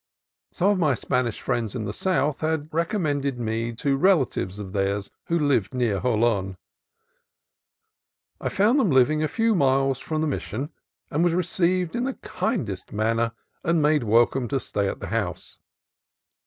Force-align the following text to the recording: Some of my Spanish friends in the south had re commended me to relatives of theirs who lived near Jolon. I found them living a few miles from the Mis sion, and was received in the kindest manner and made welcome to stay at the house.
Some 0.51 0.71
of 0.71 0.79
my 0.79 0.95
Spanish 0.95 1.39
friends 1.39 1.75
in 1.75 1.85
the 1.85 1.93
south 1.93 2.39
had 2.39 2.73
re 2.73 2.85
commended 2.85 3.37
me 3.37 3.71
to 3.73 3.95
relatives 3.97 4.57
of 4.57 4.71
theirs 4.73 5.11
who 5.25 5.37
lived 5.37 5.75
near 5.75 5.99
Jolon. 5.99 6.57
I 8.39 8.49
found 8.49 8.79
them 8.79 8.89
living 8.89 9.21
a 9.21 9.27
few 9.27 9.53
miles 9.53 9.99
from 9.99 10.21
the 10.21 10.27
Mis 10.27 10.41
sion, 10.41 10.71
and 11.11 11.23
was 11.23 11.35
received 11.35 11.95
in 11.95 12.05
the 12.05 12.15
kindest 12.15 12.91
manner 12.91 13.33
and 13.63 13.79
made 13.79 14.01
welcome 14.03 14.47
to 14.47 14.59
stay 14.59 14.87
at 14.87 15.01
the 15.01 15.07
house. 15.13 15.59